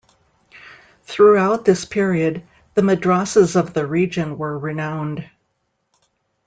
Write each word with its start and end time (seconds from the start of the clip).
Throughout 1.03 1.63
this 1.63 1.85
period, 1.85 2.41
the 2.73 2.81
madrasahs 2.81 3.55
of 3.55 3.75
the 3.75 3.85
region 3.85 4.39
were 4.39 4.57
renowned. 4.57 5.29